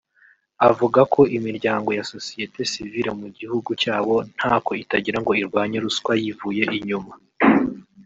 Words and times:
Avuga 0.69 0.99
ko 1.13 1.21
imiryango 1.37 1.89
ya 1.97 2.03
Sosiyete 2.11 2.59
sivile 2.71 3.11
mu 3.19 3.27
gihugu 3.37 3.69
cyabo 3.81 4.15
ntako 4.35 4.71
itagira 4.83 5.17
ngo 5.21 5.31
irwanye 5.41 5.77
ruswa 5.85 6.11
yivuye 6.21 6.63
inyuma 6.77 7.13